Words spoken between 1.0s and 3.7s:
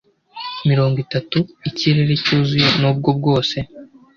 itatu ikirere cyuzuye nubwo bwose